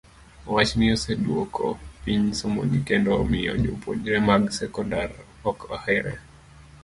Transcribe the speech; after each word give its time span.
Wachni 0.53 0.85
oseduoko 0.95 1.65
piny 2.03 2.25
somoni 2.39 2.77
kendo 2.87 3.09
omiyo 3.21 3.53
jopuonjre 3.63 4.17
mag 4.27 4.43
sekondar 4.57 5.11
ok 5.49 5.59
ohere. 5.75 6.13